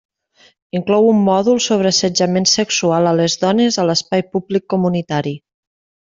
[0.77, 5.35] Inclou un mòdul sobre assetjament sexual a les dones a l'espai públic comunitari.